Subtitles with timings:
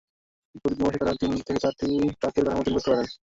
[0.55, 1.87] প্রতি দুই মাসে তাঁরা তিন থেকে চারটি
[2.19, 3.07] ট্রাকের কাঠামো তৈরি করতে পারেন।